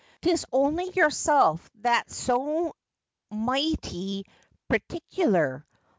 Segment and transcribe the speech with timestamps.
[0.23, 2.75] "Tis only yourself that's so
[3.29, 4.25] moighty
[4.67, 5.63] per ticular.